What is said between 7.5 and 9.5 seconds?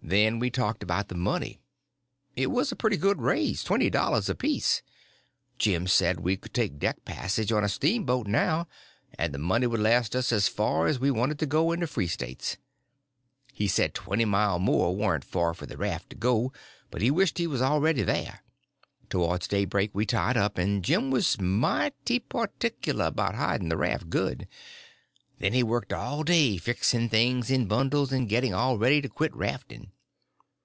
on a steamboat now, and the